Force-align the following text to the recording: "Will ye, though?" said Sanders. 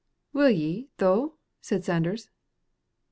"Will 0.33 0.49
ye, 0.49 0.89
though?" 0.97 1.35
said 1.61 1.85
Sanders. 1.85 2.31